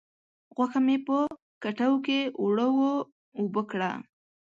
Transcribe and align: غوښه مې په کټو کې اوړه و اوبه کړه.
غوښه 0.55 0.79
مې 0.85 0.97
په 1.07 1.17
کټو 1.63 1.93
کې 2.05 2.19
اوړه 2.41 2.67
و 2.75 2.79
اوبه 3.39 3.61
کړه. 3.71 3.91